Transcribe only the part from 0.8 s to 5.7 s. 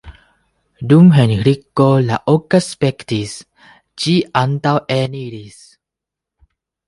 Dum Henriko la oka spektis, ĝi antaŭeniris.